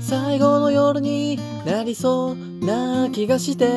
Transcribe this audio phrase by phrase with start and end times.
[0.00, 3.68] 最後の夜になりそうな気がして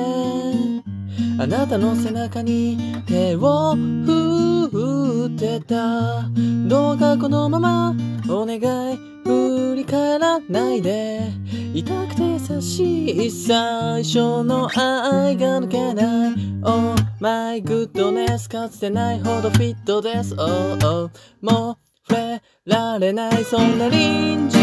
[1.40, 6.30] あなたの背中に手を振ってた。
[6.68, 7.96] どうかこのまま
[8.30, 11.32] お願い振り返らないで
[11.74, 16.34] 痛くて優しい最初の愛が抜けない。
[16.64, 20.36] Oh my goodness かつてないほどフィットです。
[20.38, 21.10] Oh oh
[21.42, 21.78] もう
[22.08, 24.62] 触れられないそんな臨終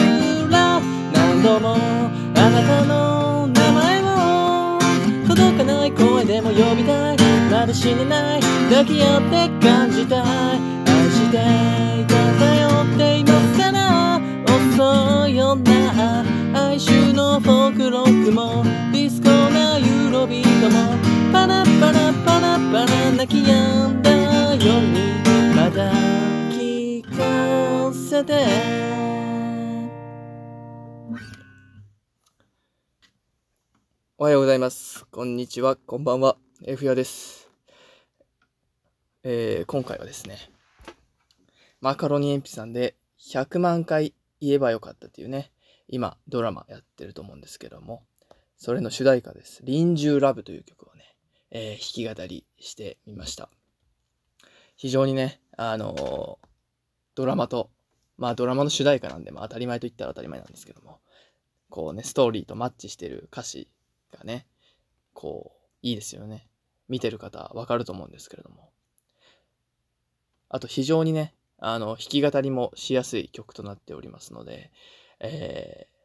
[0.50, 0.80] ら
[1.12, 4.78] 何度もあなたの名前を。
[5.28, 7.16] 届かない声でも呼びたい。
[7.50, 8.40] まだ死ねない。
[8.70, 10.22] 抱き合って感じた
[10.54, 10.79] い。
[20.60, 24.10] ーロビートもパラパラパラパラ泣き止んだ
[24.56, 25.90] 夜にまた
[26.54, 28.34] 聞かせて
[34.18, 35.06] おはようございます。
[35.06, 35.76] こんにちは。
[35.76, 36.36] こんばんは。
[36.66, 37.48] F やです。
[39.22, 40.36] えー、今回はですね、
[41.80, 42.96] マカロニ鉛筆さんで
[43.32, 45.52] 100万回言えばよかったっていうね、
[45.88, 48.02] 今ドラマやってると思うんですけども、
[48.60, 49.62] それの主題歌です。
[49.64, 51.16] 臨終ラブという曲をね、
[51.50, 53.48] えー弾き語りしてみました。
[54.76, 56.46] 非常にね、あのー
[57.14, 57.70] ドラマと、
[58.18, 61.00] まあドラマの主題歌なんで、まあ当たり前と言ったら当たり前なんですけども、
[61.70, 63.70] こうね、ストーリーとマッチしてる歌詞
[64.12, 64.46] がね、
[65.14, 66.46] こう、いいですよね。
[66.86, 68.68] 見てる方わかると思うんですけれども。
[70.50, 74.70] あと非常にね、あの、弾き語りもしやすい曲となっておりますので、
[75.18, 76.00] えー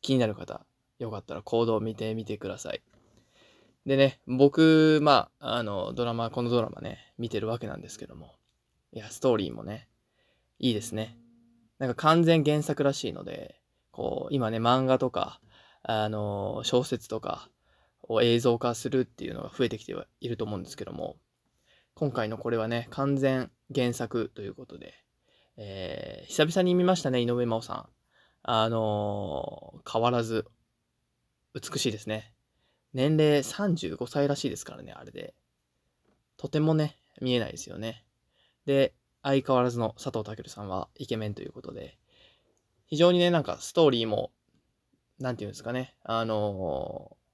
[0.00, 0.66] 気になる方、
[0.98, 2.82] よかったらコードを見てみてください。
[3.86, 8.34] でね、僕、まあ、あの、ドラマ、このドラマね、見てるわけなんですけども、
[8.92, 9.88] いや、ストーリーもね、
[10.58, 11.18] いいですね。
[11.78, 15.40] なんか完全原作らしいので、こう、今ね、漫画とか、
[15.82, 17.50] あの、小説とか
[18.02, 21.16] を映像化するっていうのが増えてきてはいると思うんですけども、
[21.94, 24.94] 今回のこれはね、完全原作ということで、
[25.56, 27.88] えー久々に見ましたね、井上真央さん。
[28.42, 30.46] あのー変わらず、
[31.54, 32.32] 美しいですね。
[32.92, 35.34] 年齢35歳らしいですからね、あれで。
[36.36, 38.04] とてもね、見えないですよね。
[38.66, 38.92] で、
[39.22, 41.96] 相変わらずの佐藤健さんはイケメンということで、
[42.86, 44.32] 非常にね、なんかストーリーも、
[45.18, 47.24] なんていうんですかね、あのー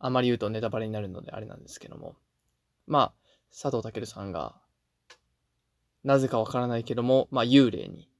[0.00, 2.14] あまり言うとネタバレになるのであれなんですけども、
[2.86, 3.12] まあ、
[3.50, 4.54] 佐藤健さんが、
[6.02, 8.10] なぜかわからないけども、まあ、幽霊に、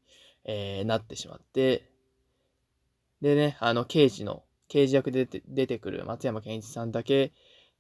[0.45, 1.91] えーなってしまって、
[3.25, 7.33] でね、あの、刑事の、刑事役で出てくる松山ケンイチさんだけ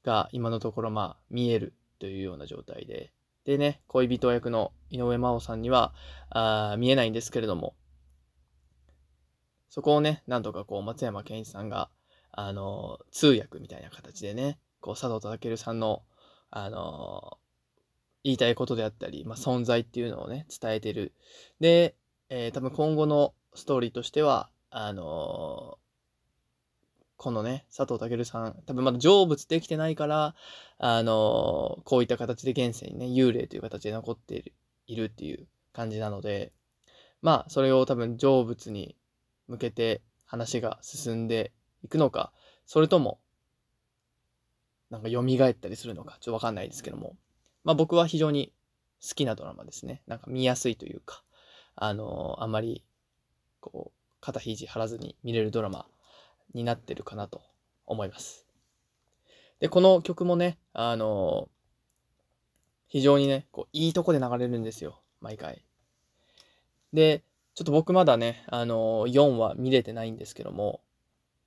[0.03, 3.13] が今のところまあ見えるというような状態で、
[3.45, 5.93] でね、恋人役の井上真央さんには
[6.31, 7.75] あ見えないんですけれども、
[9.69, 11.91] そこをね、なんとかこう松山ケンイチさんが、
[12.33, 16.05] あのー通訳みたいな形でね、こう佐藤健さんの、
[16.51, 17.37] あのー
[18.23, 21.13] 言いたいことであったり、まあ、存在っていうのをね、伝えてる。
[21.61, 21.97] で、
[22.31, 25.79] えー多分今後のストーリーとしては、あの
[27.17, 30.35] このね、佐藤健さん、多分まだ成仏できてないから、
[30.79, 34.53] あのこういった形で現世にね、幽霊という形で残っている
[34.89, 36.53] いるっていう感じなので、
[37.23, 38.97] まあ、それを多分成仏に
[39.47, 41.53] 向けて話が進んで
[41.85, 42.33] いくのか、
[42.67, 43.21] それとも、
[44.91, 47.17] なんか蘇ったりするのか、ちょっとわかんないですけども、
[47.63, 48.53] まあ僕は非常に
[49.01, 50.03] 好きなドラマですね。
[50.09, 51.23] なんか見やすいというか、
[51.77, 52.85] あのーあまり、
[53.61, 55.85] こう、肩肘張らずに見れるドラマ
[56.55, 57.43] になってるかなと
[57.85, 58.47] 思います。
[59.61, 61.51] で、この曲もね、あの
[62.89, 65.63] 非常にね、こう、いいとこで流れるんですよ、毎回。
[66.95, 67.23] で、
[67.55, 70.81] ちょっと僕まだね、あの4話見れてないんですけども、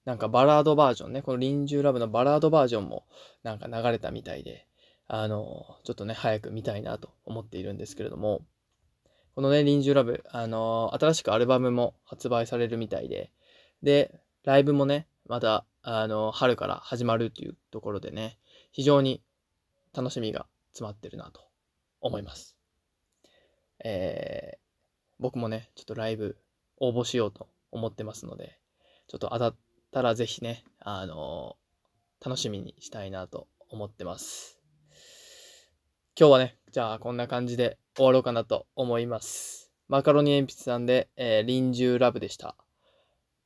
[0.06, 3.06] なんかバラードバージョンね、この臨終ラブのバラードバージョンも
[3.42, 4.68] なんか流れたみたいで、
[5.08, 8.42] あのちょっとね、早く見たいなと思っているんですけれども、
[9.38, 13.32] このね、臨終ラブ、あのー新しくアルバムも発売されるみたいで、
[13.84, 18.40] で、ライブもね、また、あのー春から始まるっていうところでね、
[18.72, 19.22] 非常に
[19.96, 21.42] 楽しみが詰まってるなと
[22.02, 22.58] 思います。
[23.86, 24.58] えー
[25.20, 26.40] 僕もね、ちょっとライブ
[26.80, 28.58] 応募しようと思ってますので、
[29.08, 29.56] ちょっと当たっ
[29.92, 34.60] たらぜひね、あのー楽しみにしたいなと思ってます。
[36.20, 39.72] 今日はね、じゃあこんな感じで終わろうかなと思います。
[39.88, 42.56] マカロニ鉛筆さんで、えー臨終ラブでした。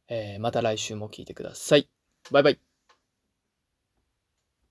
[0.09, 1.88] えーまた来週も聞いてください。
[2.31, 2.70] バイバイ。